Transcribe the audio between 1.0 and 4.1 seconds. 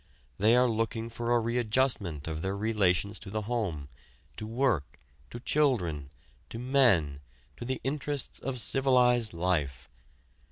for a readjustment of their relations to the home,